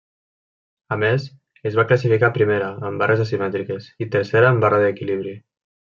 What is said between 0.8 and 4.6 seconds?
A més, es va classificar primera en barres asimètriques i tercera